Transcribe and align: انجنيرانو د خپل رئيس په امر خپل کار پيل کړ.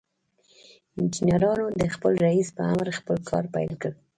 انجنيرانو 0.99 1.65
د 1.79 1.83
خپل 1.93 2.13
رئيس 2.25 2.47
په 2.57 2.63
امر 2.73 2.87
خپل 2.99 3.17
کار 3.29 3.43
پيل 3.55 3.71
کړ. 3.81 3.91